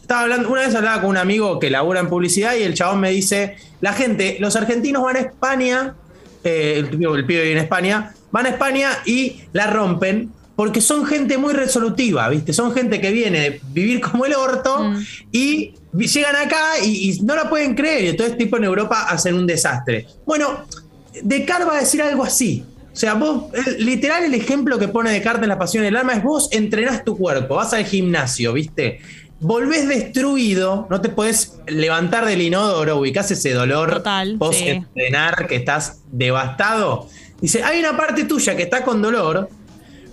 Estaba 0.00 0.22
hablando, 0.22 0.48
una 0.48 0.62
vez 0.62 0.74
hablaba 0.74 1.02
con 1.02 1.10
un 1.10 1.16
amigo 1.18 1.58
que 1.58 1.68
labura 1.68 2.00
en 2.00 2.08
publicidad 2.08 2.54
y 2.54 2.62
el 2.62 2.72
chabón 2.72 3.00
me 3.00 3.10
dice, 3.10 3.58
la 3.82 3.92
gente, 3.92 4.38
los 4.40 4.56
argentinos 4.56 5.02
van 5.02 5.16
a 5.16 5.18
España, 5.18 5.94
eh, 6.42 6.76
el, 6.78 6.86
el 6.86 7.26
pibe 7.26 7.42
vive 7.42 7.52
en 7.52 7.58
España, 7.58 8.14
van 8.30 8.46
a 8.46 8.48
España 8.48 8.88
y 9.04 9.42
la 9.52 9.66
rompen 9.66 10.32
porque 10.56 10.80
son 10.80 11.04
gente 11.06 11.36
muy 11.38 11.52
resolutiva, 11.54 12.28
¿viste? 12.30 12.52
Son 12.52 12.72
gente 12.72 13.00
que 13.00 13.12
viene 13.12 13.38
de 13.40 13.60
vivir 13.72 14.00
como 14.00 14.24
el 14.26 14.34
orto 14.34 14.82
Mm. 14.84 15.02
y 15.32 15.74
llegan 15.92 16.36
acá 16.36 16.78
y, 16.84 17.10
y 17.10 17.20
no 17.20 17.34
la 17.36 17.48
pueden 17.48 17.74
creer. 17.74 18.04
Y 18.04 18.08
entonces, 18.08 18.36
tipo 18.36 18.56
en 18.56 18.64
Europa, 18.64 19.06
hacen 19.08 19.34
un 19.34 19.46
desastre. 19.46 20.06
Bueno, 20.26 20.64
Descartes 21.22 21.68
va 21.68 21.76
a 21.76 21.80
decir 21.80 22.02
algo 22.02 22.24
así. 22.24 22.64
O 22.92 22.96
sea, 22.98 23.14
vos, 23.14 23.44
literal, 23.78 24.24
el 24.24 24.34
ejemplo 24.34 24.78
que 24.78 24.88
pone 24.88 25.10
Descartes 25.10 25.42
en 25.42 25.48
La 25.50 25.58
Pasión 25.58 25.84
del 25.84 25.96
Alma 25.96 26.14
es 26.14 26.22
vos 26.22 26.48
entrenás 26.52 27.04
tu 27.04 27.16
cuerpo, 27.16 27.56
vas 27.56 27.72
al 27.74 27.84
gimnasio, 27.84 28.54
¿viste? 28.54 29.00
Volvés 29.38 29.86
destruido, 29.86 30.86
no 30.88 31.02
te 31.02 31.10
podés 31.10 31.56
levantar 31.66 32.24
del 32.24 32.40
inodoro, 32.40 32.96
ubicás 32.98 33.30
ese 33.30 33.52
dolor 33.52 33.90
Total, 33.90 34.36
post 34.38 34.60
sí. 34.60 34.68
entrenar 34.68 35.46
que 35.46 35.56
estás 35.56 35.98
devastado. 36.10 37.08
Dice, 37.40 37.62
hay 37.62 37.80
una 37.80 37.96
parte 37.98 38.24
tuya 38.24 38.56
que 38.56 38.62
está 38.62 38.82
con 38.82 39.02
dolor, 39.02 39.50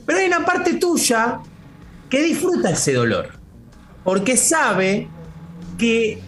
pero 0.06 0.20
hay 0.20 0.28
una 0.28 0.46
parte 0.46 0.76
tuya 0.76 1.40
que 2.10 2.22
disfruta 2.22 2.70
ese 2.72 2.94
dolor. 2.94 3.30
Porque 4.04 4.36
sabe 4.38 5.08
que 5.78 6.20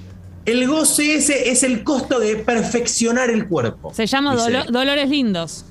el 0.46 0.68
goce 0.68 1.16
ese 1.16 1.50
es 1.50 1.64
el 1.64 1.84
costo 1.84 2.20
de 2.20 2.38
perfeccionar 2.38 3.30
el 3.30 3.48
cuerpo. 3.48 3.94
Se 3.94 4.06
llama 4.06 4.36
dolo- 4.36 4.66
Dolores 4.72 5.10
Lindos. 5.10 5.66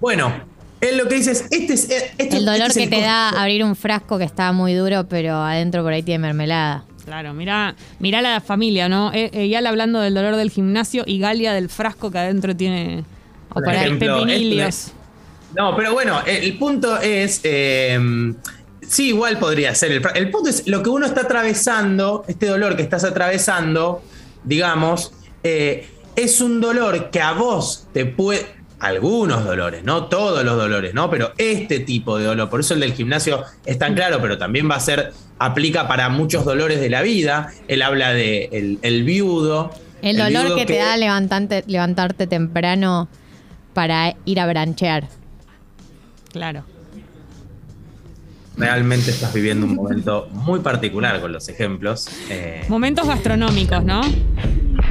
Bueno, 0.00 0.32
él 0.80 0.96
lo 0.98 1.08
que 1.08 1.16
dice 1.16 1.32
es, 1.32 1.46
este 1.50 1.74
es, 1.74 1.90
este- 1.90 2.36
El 2.36 2.44
dolor 2.44 2.68
este 2.68 2.84
es 2.84 2.88
que 2.90 2.96
te 2.96 3.02
da 3.02 3.30
abrir 3.30 3.64
un 3.64 3.74
frasco 3.76 4.18
que 4.18 4.24
está 4.24 4.52
muy 4.52 4.74
duro, 4.74 5.06
pero 5.08 5.36
adentro 5.36 5.82
por 5.82 5.92
ahí 5.92 6.02
tiene 6.02 6.18
mermelada. 6.20 6.84
Claro, 7.04 7.34
mira, 7.34 7.74
mira 7.98 8.22
la 8.22 8.40
familia, 8.40 8.88
¿no? 8.88 9.12
Eh, 9.12 9.30
Eyal 9.34 9.66
hablando 9.66 10.00
del 10.00 10.14
dolor 10.14 10.36
del 10.36 10.50
gimnasio 10.50 11.04
y 11.06 11.18
Galia 11.18 11.52
del 11.52 11.68
frasco 11.68 12.10
que 12.10 12.18
adentro 12.18 12.56
tiene 12.56 13.04
Por 13.50 13.62
para 13.62 13.82
ejemplo, 13.84 14.20
pepinillos. 14.24 14.68
es- 14.68 14.92
No, 15.56 15.76
pero 15.76 15.92
bueno, 15.92 16.20
el 16.26 16.56
punto 16.58 17.00
es. 17.00 17.40
eh, 17.44 17.98
sí, 18.86 19.08
igual 19.08 19.38
podría 19.38 19.74
ser. 19.74 19.92
El, 20.14 20.30
punto 20.30 20.50
es 20.50 20.66
lo 20.66 20.82
que 20.82 20.90
uno 20.90 21.06
está 21.06 21.22
atravesando, 21.22 22.24
este 22.28 22.46
dolor 22.46 22.76
que 22.76 22.82
estás 22.82 23.04
atravesando, 23.04 24.02
digamos, 24.42 25.12
eh, 25.42 25.88
es 26.16 26.40
un 26.40 26.60
dolor 26.60 27.10
que 27.10 27.20
a 27.20 27.32
vos 27.32 27.86
te 27.92 28.06
puede. 28.06 28.46
Algunos 28.80 29.46
dolores, 29.46 29.82
no 29.82 30.06
todos 30.08 30.44
los 30.44 30.56
dolores, 30.58 30.92
¿no? 30.92 31.08
Pero 31.08 31.32
este 31.38 31.80
tipo 31.80 32.18
de 32.18 32.26
dolor, 32.26 32.50
por 32.50 32.60
eso 32.60 32.74
el 32.74 32.80
del 32.80 32.92
gimnasio 32.92 33.42
es 33.64 33.78
tan 33.78 33.94
claro, 33.94 34.18
pero 34.20 34.36
también 34.36 34.68
va 34.70 34.74
a 34.74 34.80
ser, 34.80 35.12
aplica 35.38 35.88
para 35.88 36.10
muchos 36.10 36.44
dolores 36.44 36.80
de 36.80 36.90
la 36.90 37.00
vida. 37.00 37.50
Él 37.66 37.80
habla 37.80 38.12
de 38.12 38.50
el, 38.52 38.78
el 38.82 39.04
viudo. 39.04 39.70
El 40.02 40.18
dolor 40.18 40.42
viudo 40.42 40.56
que, 40.56 40.66
te 40.66 40.76
da 40.76 40.98
levantante- 40.98 41.64
levantarte 41.66 42.26
temprano 42.26 43.08
para 43.72 44.16
ir 44.26 44.38
a 44.38 44.46
branchear. 44.46 45.08
Claro. 46.34 46.64
Realmente 48.56 49.10
estás 49.12 49.32
viviendo 49.32 49.66
un 49.66 49.74
momento 49.76 50.28
muy 50.32 50.58
particular 50.60 51.20
con 51.20 51.32
los 51.32 51.48
ejemplos. 51.48 52.08
Eh, 52.28 52.64
Momentos 52.68 53.06
gastronómicos, 53.06 53.84
¿no? 53.84 54.00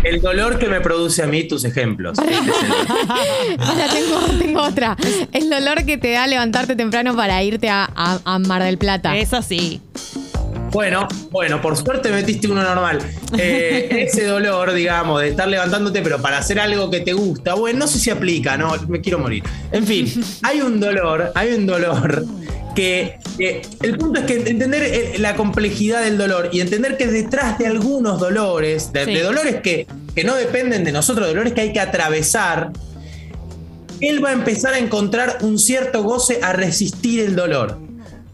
el 0.04 0.22
dolor 0.22 0.58
que 0.60 0.68
me 0.68 0.80
produce 0.82 1.22
a 1.24 1.28
mí 1.28 1.46
tus 1.48 1.64
ejemplos. 1.66 2.18
Este 2.18 2.34
es 2.34 3.94
tengo, 3.94 4.40
tengo 4.40 4.62
otra. 4.64 4.98
El 5.34 5.50
dolor 5.50 5.86
que 5.86 5.98
te 5.98 6.12
da 6.12 6.26
levantarte 6.28 6.76
temprano 6.76 7.16
para 7.16 7.42
irte 7.44 7.70
a, 7.70 7.90
a- 7.94 8.20
a 8.26 8.40
Mar 8.40 8.64
del 8.64 8.78
Plata. 8.78 9.16
Eso 9.18 9.42
sí. 9.42 9.82
Bueno, 10.74 11.08
bueno, 11.30 11.62
por 11.62 11.78
suerte 11.78 12.12
metiste 12.12 12.48
uno 12.48 12.64
normal. 12.64 12.98
Eh, 13.38 14.08
ese 14.12 14.26
dolor, 14.26 14.74
digamos, 14.74 15.22
de 15.22 15.30
estar 15.30 15.48
levantándote, 15.48 16.02
pero 16.02 16.20
para 16.20 16.40
hacer 16.40 16.60
algo 16.60 16.90
que 16.90 17.02
te 17.02 17.14
gusta, 17.14 17.54
bueno, 17.54 17.80
no 17.80 17.88
sé 17.88 18.00
si 18.00 18.10
aplica, 18.10 18.58
no, 18.58 18.76
me 18.88 19.00
quiero 19.00 19.20
morir. 19.20 19.44
En 19.72 19.86
fin, 19.86 20.12
hay 20.42 20.62
un 20.62 20.80
dolor, 20.80 21.32
hay 21.36 21.54
un 21.54 21.68
dolor 21.68 22.26
que, 22.76 23.20
que 23.38 23.62
el 23.84 23.98
punto 24.00 24.22
es 24.22 24.26
que 24.26 24.50
entender 24.50 24.82
eh, 24.84 25.14
la 25.20 25.36
complejidad 25.36 26.02
del 26.04 26.18
dolor 26.18 26.50
y 26.52 26.60
entender 26.60 26.98
que 26.98 27.06
detrás 27.06 27.60
de 27.60 27.68
algunos 27.68 28.20
dolores, 28.20 28.92
de, 28.92 29.06
Sí. 29.06 29.14
de 29.14 29.22
dolores 29.22 29.56
que, 29.62 29.86
que 30.16 30.24
no 30.24 30.34
dependen 30.34 30.84
de 30.84 30.92
nosotros, 30.92 31.28
dolores 31.28 31.54
que 31.54 31.62
hay 31.62 31.74
que 31.74 31.80
atravesar, 31.80 32.72
él 34.02 34.26
va 34.26 34.30
a 34.30 34.34
empezar 34.34 34.74
a 34.74 34.80
encontrar 34.80 35.38
un 35.42 35.60
cierto 35.60 36.02
goce 36.02 36.40
a 36.42 36.52
resistir 36.52 37.20
el 37.20 37.36
dolor. 37.36 37.78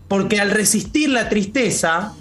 Porque 0.07 0.39
al 0.39 0.49
resistir 0.49 1.09
la 1.09 1.29
tristeza, 1.29 2.13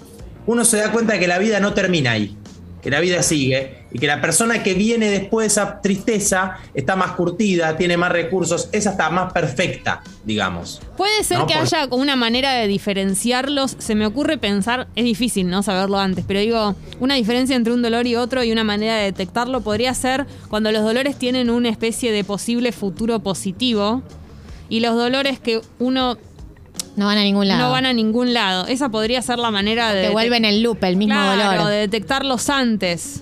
uno 0.51 0.65
se 0.65 0.77
da 0.77 0.91
cuenta 0.91 1.13
de 1.13 1.19
que 1.19 1.27
la 1.27 1.37
vida 1.37 1.59
no 1.59 1.73
termina 1.75 2.11
ahí, 2.13 2.35
que 2.81 2.89
la 2.89 2.99
vida 2.99 3.21
sigue 3.21 3.83
y 3.91 3.99
que 3.99 4.07
la 4.07 4.19
persona 4.19 4.63
que 4.63 4.73
viene 4.73 5.11
después 5.11 5.43
de 5.43 5.47
esa 5.47 5.79
tristeza 5.79 6.57
está 6.73 6.95
más 6.95 7.11
curtida, 7.11 7.77
tiene 7.77 7.97
más 7.97 8.11
recursos, 8.11 8.67
es 8.71 8.87
hasta 8.87 9.11
más 9.11 9.31
perfecta, 9.31 10.01
digamos. 10.25 10.81
Puede 10.97 11.23
ser 11.23 11.37
No, 11.37 11.45
que 11.45 11.53
por- 11.53 11.61
haya 11.61 11.85
una 11.91 12.15
manera 12.15 12.53
de 12.53 12.67
diferenciarlos. 12.67 13.75
Se 13.77 13.93
me 13.93 14.07
ocurre 14.07 14.39
pensar, 14.39 14.87
es 14.95 15.03
difícil 15.03 15.47
no 15.49 15.61
saberlo 15.61 15.99
antes, 15.99 16.25
pero 16.27 16.39
digo, 16.39 16.75
una 16.99 17.13
diferencia 17.13 17.55
entre 17.55 17.71
un 17.73 17.83
dolor 17.83 18.07
y 18.07 18.15
otro 18.15 18.43
y 18.43 18.51
una 18.51 18.63
manera 18.63 18.95
de 18.95 19.03
detectarlo 19.03 19.61
podría 19.61 19.93
ser 19.93 20.25
cuando 20.49 20.71
los 20.71 20.81
dolores 20.81 21.15
tienen 21.15 21.51
una 21.51 21.69
especie 21.69 22.11
de 22.11 22.23
posible 22.23 22.71
futuro 22.71 23.19
positivo 23.19 24.01
y 24.67 24.79
los 24.79 24.95
dolores 24.95 25.39
que 25.39 25.61
uno 25.77 26.17
No 26.99 27.05
van 27.05 27.17
a 27.17 27.21
ningún 27.23 27.47
lado. 27.47 27.61
no 27.61 27.71
van 27.71 27.85
a 27.85 27.93
ningún 27.93 28.33
lado. 28.33 28.67
Esa 28.67 28.89
podría 28.89 29.21
ser 29.21 29.39
la 29.39 29.49
manera 29.51 29.93
de... 29.93 30.07
Te 30.07 30.09
vuelven 30.09 30.43
el 30.45 30.61
loop, 30.61 30.83
el 30.83 30.97
mismo 30.97 31.15
Claro, 31.15 31.51
dolor. 31.57 31.67
de 31.71 31.77
detectarlos 31.77 32.49
antes. 32.49 33.21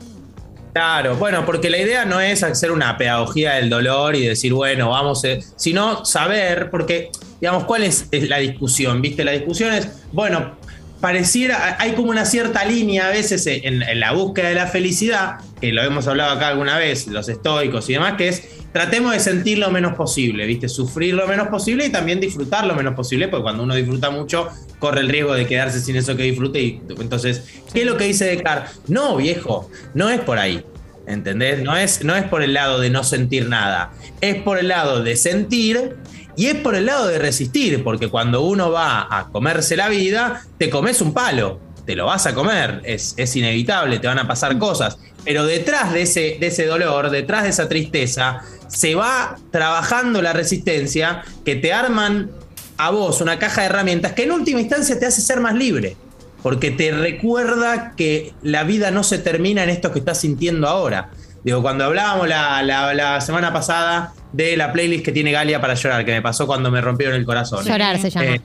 Claro, 0.73 1.15
bueno, 1.15 1.45
porque 1.45 1.69
la 1.69 1.77
idea 1.77 2.05
no 2.05 2.19
es 2.19 2.43
hacer 2.43 2.71
una 2.71 2.97
pedagogía 2.97 3.53
del 3.53 3.69
dolor 3.69 4.15
y 4.15 4.25
decir, 4.25 4.53
bueno, 4.53 4.89
vamos, 4.89 5.23
a- 5.25 5.37
sino 5.55 6.05
saber, 6.05 6.69
porque, 6.69 7.09
digamos, 7.41 7.63
¿cuál 7.65 7.83
es, 7.83 8.07
es 8.11 8.27
la 8.29 8.37
discusión? 8.37 9.01
¿Viste? 9.01 9.23
La 9.23 9.31
discusión 9.31 9.73
es, 9.73 9.87
bueno, 10.11 10.55
pareciera, 10.99 11.77
hay 11.79 11.93
como 11.93 12.09
una 12.09 12.25
cierta 12.25 12.65
línea 12.65 13.07
a 13.07 13.09
veces 13.09 13.45
en, 13.47 13.79
la 13.99 14.13
búsqueda 14.13 14.49
de 14.49 14.55
la 14.55 14.67
felicidad, 14.67 15.37
que 15.61 15.71
lo 15.71 15.83
hemos 15.83 16.07
hablado 16.07 16.31
acá 16.31 16.49
alguna 16.49 16.77
vez, 16.77 17.07
los 17.07 17.29
estoicos 17.29 17.89
y 17.89 17.93
demás, 17.93 18.13
que 18.17 18.29
es, 18.29 18.43
tratemos 18.71 19.11
de 19.13 19.19
sentir 19.19 19.59
lo 19.59 19.69
menos 19.69 19.95
posible, 19.95 20.45
¿viste? 20.45 20.69
Sufrir 20.69 21.13
lo 21.13 21.27
menos 21.27 21.47
posible 21.47 21.85
y 21.85 21.89
también 21.89 22.19
disfrutar 22.19 22.65
lo 22.65 22.75
menos 22.75 22.95
posible, 22.95 23.27
porque 23.27 23.43
cuando 23.43 23.63
uno 23.63 23.75
disfruta 23.75 24.09
mucho, 24.09 24.49
corre 24.79 25.01
el 25.01 25.09
riesgo 25.09 25.33
de 25.33 25.45
quedarse 25.45 25.79
sin 25.79 25.95
eso 25.95 26.15
que 26.15 26.23
disfrute. 26.23 26.61
Y 26.61 26.81
entonces, 26.99 27.43
¿qué 27.73 27.81
es 27.81 27.85
lo 27.85 27.97
que 27.97 28.05
dice 28.05 28.25
Descartes? 28.25 28.79
No, 28.87 29.17
viejo, 29.17 29.69
no 29.93 30.09
es 30.09 30.19
por 30.21 30.39
ahí. 30.39 30.63
¿Entendés? 31.07 31.63
No 31.63 31.77
es, 31.77 32.03
no 32.03 32.17
es 32.17 32.25
por 32.25 32.43
el 32.43 32.53
lado 32.53 32.81
de 32.81 32.89
no 32.89 33.01
sentir 33.01 33.47
nada, 33.47 33.93
es 34.19 34.35
por 34.43 34.59
el 34.59 34.67
lado 34.67 35.03
de 35.03 35.15
sentir 35.15 35.95
y 36.37 36.45
es 36.47 36.55
por 36.55 36.75
el 36.75 36.85
lado 36.85 37.07
de 37.07 37.19
resistir, 37.19 37.83
porque 37.83 38.07
cuando 38.07 38.41
uno 38.41 38.71
va 38.71 39.07
a 39.09 39.27
comerse 39.29 39.75
la 39.75 39.89
vida, 39.89 40.43
te 40.57 40.69
comes 40.69 41.01
un 41.01 41.13
palo, 41.13 41.59
te 41.85 41.95
lo 41.95 42.05
vas 42.05 42.25
a 42.27 42.33
comer, 42.33 42.81
es, 42.85 43.13
es 43.17 43.35
inevitable, 43.35 43.99
te 43.99 44.07
van 44.07 44.19
a 44.19 44.27
pasar 44.27 44.57
cosas, 44.57 44.97
pero 45.25 45.45
detrás 45.45 45.91
de 45.91 46.03
ese, 46.03 46.37
de 46.39 46.47
ese 46.47 46.65
dolor, 46.65 47.09
detrás 47.09 47.43
de 47.43 47.49
esa 47.49 47.67
tristeza, 47.67 48.41
se 48.67 48.95
va 48.95 49.35
trabajando 49.51 50.21
la 50.21 50.31
resistencia 50.33 51.23
que 51.43 51.55
te 51.55 51.73
arman 51.73 52.29
a 52.77 52.91
vos 52.91 53.19
una 53.21 53.39
caja 53.39 53.61
de 53.61 53.67
herramientas 53.67 54.13
que 54.13 54.23
en 54.23 54.31
última 54.31 54.59
instancia 54.61 54.99
te 54.99 55.05
hace 55.07 55.21
ser 55.21 55.39
más 55.39 55.55
libre 55.55 55.97
porque 56.43 56.69
te 56.71 56.91
recuerda 56.91 57.93
que 57.97 58.33
la 58.43 58.63
vida 58.63 58.91
no 58.91 59.03
se 59.03 59.17
termina 59.17 59.63
en 59.63 59.69
esto 59.69 59.91
que 59.91 59.99
estás 59.99 60.19
sintiendo 60.21 60.67
ahora. 60.67 61.09
Digo, 61.43 61.61
cuando 61.61 61.83
hablábamos 61.83 62.27
la, 62.29 62.61
la- 62.63 62.93
la 62.93 63.19
semana 63.21 63.51
pasada 63.51 64.13
de 64.37 64.55
la 64.55 64.71
playlist 64.71 65.03
que 65.03 65.11
tiene 65.11 65.31
Galia 65.31 65.59
para 65.59 65.73
llorar, 65.73 66.05
que 66.05 66.11
me 66.11 66.21
pasó 66.21 66.45
cuando 66.45 66.69
me 66.71 66.79
rompieron 66.79 67.15
el 67.15 67.25
corazón. 67.25 67.65
Llorar 67.65 67.99
se 67.99 68.09
llama. 68.09 68.25
Eh, 68.35 68.41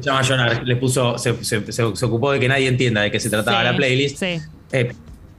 se 0.00 0.02
llama 0.02 0.22
llorar, 0.22 0.62
le 0.64 0.76
puso, 0.76 1.18
se, 1.18 1.44
se- 1.44 1.70
se- 1.72 1.96
se 1.96 2.04
ocupó 2.04 2.32
de 2.32 2.40
que 2.40 2.48
nadie 2.48 2.68
entienda 2.68 3.02
de 3.02 3.10
qué 3.10 3.20
se 3.20 3.30
trataba 3.30 3.58
Sí, 3.60 3.64
la 3.64 3.76
playlist. 3.76 4.18
Sí. 4.18 4.40
Eh, 4.72 4.92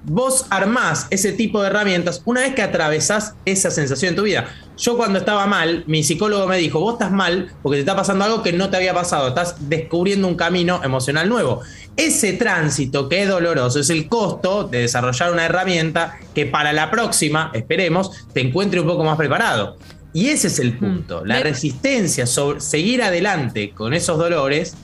vos 0.03 0.45
armás 0.51 1.07
ese 1.09 1.31
tipo 1.33 1.61
de 1.61 1.67
herramientas 1.67 2.21
una 2.25 2.41
vez 2.41 2.53
que 2.53 2.61
atravesás 2.61 3.33
esa 3.45 3.71
sensación 3.71 4.09
en 4.11 4.15
tu 4.15 4.23
vida. 4.23 4.45
Yo 4.77 4.95
cuando 4.97 5.19
estaba 5.19 5.45
mal, 5.47 5.83
mi 5.87 6.03
psicólogo 6.03 6.47
me 6.47 6.57
dijo, 6.57 6.79
vos 6.79 6.93
estás 6.93 7.11
mal 7.11 7.49
porque 7.63 7.77
te 7.77 7.79
está 7.81 7.95
pasando 7.95 8.23
algo 8.25 8.43
que 8.43 8.53
no 8.53 8.69
te 8.69 8.77
había 8.77 8.93
pasado, 8.93 9.29
estás 9.29 9.55
descubriendo 9.69 10.27
un 10.27 10.35
camino 10.35 10.81
emocional 10.83 11.27
nuevo. 11.27 11.61
Ese 11.97 12.33
tránsito 12.33 13.07
que 13.07 13.23
es 13.23 13.29
doloroso 13.29 13.79
es 13.79 13.89
el 13.89 14.09
costo 14.09 14.65
de 14.65 14.79
desarrollar 14.79 15.31
una 15.31 15.45
herramienta 15.45 16.17
que 16.33 16.45
para 16.45 16.73
la 16.73 16.91
próxima, 16.91 17.51
esperemos, 17.53 18.27
te 18.33 18.41
encuentre 18.41 18.81
un 18.81 18.87
poco 18.87 19.05
más 19.05 19.17
preparado. 19.17 19.77
Y 20.11 20.27
ese 20.27 20.47
es 20.47 20.59
el 20.59 20.77
punto. 20.77 21.25
La 21.25 21.39
resistencia 21.41 22.25
sobre 22.25 22.59
seguir 22.59 23.01
adelante 23.01 23.71
con 23.71 23.93
esos 23.93 24.17
dolores 24.17 24.75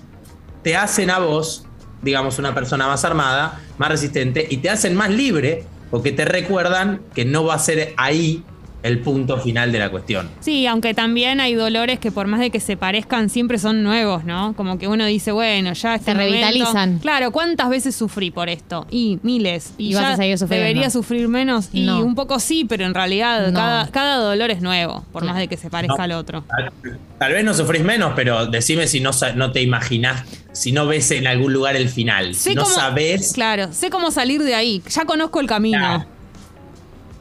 te 0.62 0.76
hacen 0.76 1.10
a 1.10 1.20
vos, 1.20 1.66
digamos, 2.02 2.40
una 2.40 2.54
persona 2.54 2.88
más 2.88 3.04
armada, 3.04 3.62
más 3.78 3.90
resistente 3.90 4.46
y 4.50 4.58
te 4.58 4.70
hacen 4.70 4.96
más 4.96 5.10
libre 5.10 5.66
porque 5.90 6.12
te 6.12 6.26
recuerdan 6.26 7.02
que 7.14 7.26
no 7.26 7.44
va 7.46 7.56
a 7.56 7.60
ser 7.60 7.94
ahí 7.98 8.44
el 8.84 9.00
punto 9.00 9.38
final 9.38 9.72
de 9.72 9.80
la 9.80 9.90
cuestión. 9.92 10.30
Sí, 10.40 10.66
aunque 10.66 10.94
también 10.94 11.40
hay 11.40 11.54
dolores 11.54 12.00
que 12.00 12.12
por 12.12 12.28
más 12.28 12.40
de 12.40 12.50
que 12.50 12.60
se 12.60 12.78
parezcan 12.78 13.30
siempre 13.30 13.60
son 13.60 13.84
nuevos, 13.84 14.24
¿no? 14.24 14.54
Como 14.56 14.78
que 14.80 14.88
uno 14.88 15.06
dice, 15.06 15.32
bueno, 15.32 15.74
ya 15.74 15.96
este 15.96 16.06
Se 16.06 16.12
momento- 16.16 16.32
revitalizan. 16.32 17.00
Claro, 17.00 17.32
¿cuántas 17.32 17.70
veces 17.70 17.96
sufrí 17.96 18.32
por 18.32 18.50
esto? 18.50 18.88
Y 18.90 19.20
miles. 19.24 19.74
Y, 19.78 19.92
Y 19.92 19.94
vas 19.94 20.04
ya 20.04 20.12
a 20.14 20.18
seguir 20.18 20.38
sufriendo. 20.38 20.66
debería 20.68 20.90
sufrir 20.90 21.28
menos. 21.28 21.70
Y 21.74 21.82
No. 21.84 22.00
un 22.04 22.16
poco 22.16 22.40
sí, 22.40 22.66
pero 22.66 22.86
en 22.86 22.94
realidad 22.94 23.48
No. 23.48 23.54
cada, 23.54 23.88
cada 23.92 24.16
dolor 24.18 24.50
es 24.52 24.62
nuevo, 24.62 25.06
por 25.12 25.24
más 25.26 25.38
de 25.38 25.48
que 25.48 25.58
se 25.58 25.70
parezca 25.70 25.98
No. 25.98 26.04
al 26.04 26.12
otro. 26.14 26.44
Tal, 26.48 26.72
tal 27.20 27.34
vez 27.34 27.44
no 27.44 27.54
sufrís 27.54 27.84
menos, 27.84 28.14
pero 28.16 28.46
decime 28.48 28.88
si 28.88 29.00
no, 29.00 29.14
sa- 29.14 29.34
no 29.34 29.52
te 29.52 29.62
imaginás, 29.62 30.24
si 30.54 30.72
no 30.72 30.88
ves 30.88 31.12
en 31.12 31.28
algún 31.28 31.54
lugar 31.54 31.76
el 31.76 31.88
final, 31.90 32.34
si 32.36 32.56
no 32.56 32.64
cómo- 32.64 32.74
sabés. 32.76 33.34
Claro, 33.34 33.72
sé 33.74 33.90
cómo 33.90 34.10
salir 34.12 34.42
de 34.44 34.56
ahí. 34.56 34.82
Ya 34.90 35.06
conozco 35.06 35.40
el 35.40 35.48
camino. 35.48 35.78
Claro. 35.78 36.06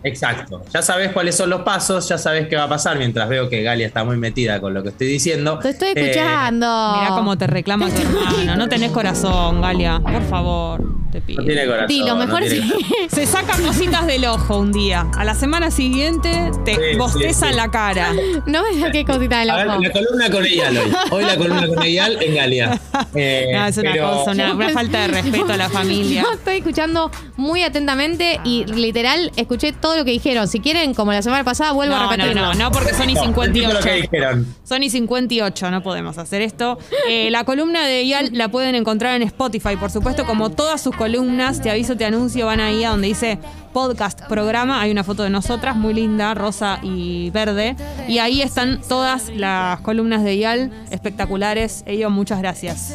Exacto. 0.02 0.62
Ya 0.73 0.83
sabés 0.83 1.12
cuáles 1.12 1.37
son 1.37 1.50
los 1.50 1.62
pasos, 1.62 2.09
ya 2.09 2.19
sabés 2.19 2.49
qué 2.49 2.57
va 2.57 2.64
a 2.64 2.69
pasar. 2.69 2.97
Mientras 2.99 3.28
veo 3.28 3.49
que 3.49 3.62
Galia 3.62 3.87
está 3.87 4.04
muy 4.04 4.16
metida 4.16 4.61
con 4.61 4.75
lo 4.75 4.83
que 4.83 4.88
estoy 4.90 5.07
diciendo. 5.09 5.59
Te 5.59 5.71
estoy 5.71 5.90
Eh, 5.90 5.92
escuchando. 5.97 6.66
Mirá 7.00 7.09
cómo 7.11 7.37
te 7.38 7.47
reclama 7.47 7.88
tu 7.90 8.00
hermano. 8.00 8.57
No 8.57 8.69
tenés 8.69 8.90
corazón, 8.92 9.61
Galia. 9.61 10.00
Por 10.00 10.23
favor, 10.28 10.83
te 11.12 11.21
pido. 11.21 11.40
no 11.42 11.47
tiene 11.47 11.66
corazón. 11.66 11.88
Sí, 11.88 11.99
lo 12.00 12.07
no 12.07 12.16
mejor 12.16 12.40
tiene 12.40 12.57
sí. 12.57 12.71
corazón. 12.71 12.90
Se 13.11 13.26
saca 13.26 13.57
cositas 13.59 14.07
del 14.07 14.25
ojo 14.26 14.59
un 14.59 14.73
día. 14.73 15.07
A 15.16 15.25
la 15.25 15.35
semana 15.35 15.71
siguiente 15.71 16.50
te 16.64 16.75
Sí, 16.76 16.97
bosteza 16.97 17.33
sí, 17.33 17.45
sí. 17.47 17.50
en 17.50 17.57
la 17.57 17.71
cara. 17.71 18.12
No 18.47 18.62
me 18.62 18.80
saqué 18.80 19.04
cosita 19.04 19.40
del 19.40 19.50
A 19.50 19.57
ver, 19.57 19.69
ojo. 19.69 19.80
la 19.83 19.90
columna 19.90 20.30
con 20.30 20.45
Eyal 20.47 20.76
hoy. 20.78 20.92
Hoy 21.11 21.25
la 21.25 21.37
columna 21.37 21.66
con 21.66 21.83
Eyal 21.83 22.23
en 22.23 22.35
Galia. 22.35 22.80
Eh, 23.14 23.49
No, 23.52 23.66
es 23.66 23.76
una 23.78 23.92
pero- 23.92 24.11
cosa, 24.12 24.30
una, 24.33 24.54
una 24.54 24.69
falta 24.71 25.00
de 25.02 25.09
respeto 25.09 25.52
a 25.52 25.57
la 25.57 25.69
familia. 25.69 26.23
No, 26.23 26.33
estoy 26.33 26.59
escuchando 26.59 27.11
muy 27.37 27.62
atentamente 27.64 28.38
y 28.45 28.64
literal 28.66 29.33
escuché 29.37 29.73
todo 29.73 29.89
lo 29.97 30.04
que 30.04 30.11
dijeron. 30.12 30.49
Si 30.49 30.61
quieren, 30.61 30.94
como 30.94 31.12
la 31.12 31.23
semana 31.23 31.44
pasada, 31.44 31.73
vuelvo 31.73 31.94
a 31.94 31.99
No, 31.99 32.04
no, 32.04 32.11
repetirlo. 32.11 32.42
no, 32.42 32.54
no, 32.54 32.70
porque 32.73 32.94
son 32.94 33.09
y 33.11 33.14
No, 33.20 33.20
repito 33.23 33.42
58. 33.42 33.73
lo 33.75 33.80
que 33.80 33.92
dijeron. 34.02 34.47
Son 34.64 34.82
y 34.82 34.90
58, 34.90 35.70
no 35.70 35.82
podemos 35.82 36.18
hacer 36.18 36.42
esto. 36.42 36.78
Eh, 37.09 37.30
la 37.30 37.44
columna 37.44 37.87
de 37.87 38.06
Yal 38.06 38.30
la 38.32 38.49
pueden 38.50 38.75
encontrar 38.75 39.14
en 39.16 39.23
Spotify, 39.23 39.76
por 39.76 39.90
supuesto, 39.90 40.25
como 40.26 40.50
todas 40.50 40.80
sus 40.80 40.94
columnas, 40.97 41.61
te 41.62 41.70
aviso, 41.70 41.97
te 41.97 42.04
anuncio, 42.04 42.47
van 42.47 42.61
ahí 42.61 42.85
a 42.85 42.90
donde 42.90 43.09
dice 43.09 43.38
podcast, 43.72 44.22
programa, 44.26 44.80
hay 44.80 44.90
una 44.90 45.04
foto 45.04 45.22
de 45.22 45.30
nosotras, 45.30 45.76
muy 45.76 45.94
linda, 45.94 46.34
rosa 46.34 46.78
y 46.82 47.30
verde, 47.30 47.76
y 48.08 48.18
ahí 48.18 48.42
están 48.42 48.80
todas 48.88 49.28
las 49.34 49.80
columnas 49.80 50.22
de 50.24 50.38
Yal, 50.38 50.70
espectaculares. 50.90 51.82
Ello, 51.86 52.10
muchas 52.10 52.38
gracias. 52.40 52.94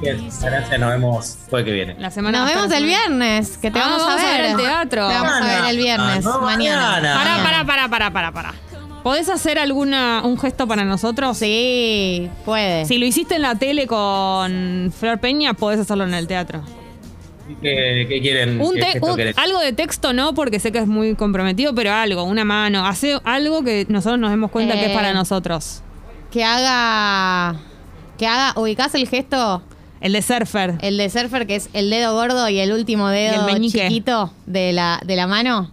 Bien, 0.00 0.28
gracias, 0.40 0.78
nos 0.80 0.90
vemos 0.90 1.38
jueves 1.50 1.64
que 1.66 1.72
viene. 1.72 1.96
La 1.98 2.10
semana 2.10 2.40
Nos 2.44 2.48
vemos 2.54 2.70
el 2.72 2.84
viernes, 2.84 3.58
que 3.58 3.70
te 3.70 3.78
Ah, 3.78 3.82
vamos, 3.86 4.06
vamos 4.06 4.22
a 4.22 4.28
a 4.28 4.32
ver. 4.38 4.44
el 4.52 4.56
teatro. 4.56 5.08
Te 5.08 5.14
vamos 5.14 5.32
a 5.32 5.44
ver 5.44 5.70
el 5.70 5.76
viernes, 5.76 6.26
Ah, 6.26 6.30
no, 6.34 6.40
mañana. 6.42 6.90
mañana. 6.92 7.14
Pará, 7.42 7.64
pará, 7.64 7.88
pará, 7.88 8.10
pará, 8.12 8.32
pará. 8.32 8.54
¿Podés 9.02 9.28
hacer 9.28 9.58
alguna 9.58 10.22
un 10.24 10.38
gesto 10.38 10.66
para 10.66 10.84
nosotros? 10.84 11.38
Sí, 11.38 12.28
puede. 12.44 12.84
Si 12.84 12.98
lo 12.98 13.06
hiciste 13.06 13.36
en 13.36 13.42
la 13.42 13.54
tele 13.54 13.86
con 13.86 14.92
Flor 14.96 15.18
Peña, 15.18 15.54
podés 15.54 15.80
hacerlo 15.80 16.04
en 16.04 16.14
el 16.14 16.26
teatro. 16.26 16.62
¿Qué, 17.62 18.06
qué 18.08 18.20
quieren? 18.20 18.60
Un 18.60 18.76
algo 19.36 19.60
de 19.60 19.72
texto 19.72 20.12
no, 20.12 20.34
porque 20.34 20.60
sé 20.60 20.70
que 20.72 20.78
es 20.78 20.86
muy 20.86 21.14
comprometido, 21.14 21.74
pero 21.74 21.92
algo, 21.92 22.22
una 22.24 22.44
mano, 22.44 22.86
hace 22.86 23.18
algo 23.24 23.62
que 23.64 23.86
nosotros 23.88 24.18
nos 24.18 24.30
demos 24.30 24.50
cuenta 24.50 24.74
que 24.74 24.86
es 24.86 24.90
Eh. 24.90 24.94
para 24.94 25.12
nosotros. 25.12 25.82
Que 26.30 26.44
haga. 26.44 27.56
Que 28.18 28.26
haga. 28.26 28.52
¿Ubicás 28.60 28.94
el 28.94 29.08
gesto? 29.08 29.62
El 30.00 30.12
de 30.12 30.22
surfer. 30.22 30.74
El 30.82 30.96
de 30.96 31.10
surfer, 31.10 31.46
que 31.46 31.56
es 31.56 31.70
el 31.72 31.90
dedo 31.90 32.12
gordo 32.14 32.48
y 32.48 32.60
el 32.60 32.72
último 32.72 33.08
dedo 33.08 33.48
Y 33.48 33.52
el 33.52 33.72
chiquito 33.72 34.32
de 34.46 34.72
la, 34.72 35.00
de 35.04 35.16
la 35.16 35.26
mano. 35.26 35.70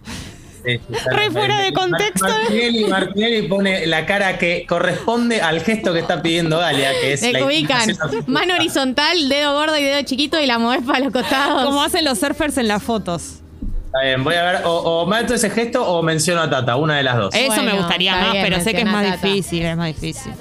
Sí, 0.65 0.77
sí, 0.77 0.93
está 0.95 1.11
Re 1.11 1.31
fuera 1.31 1.59
de 1.59 1.73
contexto. 1.73 2.27
Martinelli, 2.27 2.85
Martinelli 2.85 3.47
pone 3.47 3.85
la 3.85 4.05
cara 4.05 4.37
que 4.37 4.65
corresponde 4.67 5.41
al 5.41 5.61
gesto 5.61 5.93
que 5.93 5.99
está 5.99 6.21
pidiendo 6.21 6.57
Galia, 6.59 6.91
que 7.01 7.13
es 7.13 7.19
Se 7.19 7.31
la 7.31 7.45
ubican. 7.45 7.89
Mano 8.27 8.55
horizontal, 8.55 9.29
dedo 9.29 9.53
gordo 9.53 9.77
y 9.77 9.83
dedo 9.83 10.01
chiquito 10.03 10.39
y 10.41 10.45
la 10.45 10.57
movés 10.57 10.81
para 10.85 10.99
los 10.99 11.13
costados. 11.13 11.63
Como 11.65 11.83
hacen 11.83 12.03
los 12.05 12.19
surfers 12.19 12.57
en 12.57 12.67
las 12.67 12.81
fotos. 12.81 13.41
Está 13.85 14.01
bien, 14.03 14.23
voy 14.25 14.35
a 14.35 14.43
ver, 14.43 14.61
o, 14.65 14.71
o 14.75 15.05
mato 15.05 15.33
ese 15.35 15.49
gesto 15.49 15.85
o 15.87 16.01
menciono 16.03 16.41
a 16.41 16.49
Tata, 16.49 16.75
una 16.75 16.97
de 16.97 17.03
las 17.03 17.15
dos. 17.17 17.33
Eso 17.33 17.51
me 17.57 17.69
Bueno, 17.71 17.77
gustaría 17.77 18.15
más, 18.15 18.31
bien, 18.33 18.43
pero 18.43 18.61
sé 18.61 18.73
que 18.73 18.81
es 18.81 18.85
más 18.85 19.05
Tata. 19.05 19.27
difícil, 19.27 19.63
es 19.63 19.77
más 19.77 19.87
difícil. 19.87 20.33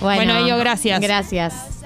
Bueno, 0.00 0.36
Ello, 0.36 0.58
gracias. 0.58 1.00
Gracias. 1.00 1.77